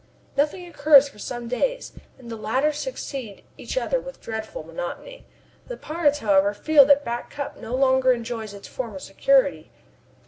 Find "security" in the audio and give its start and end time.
8.97-9.69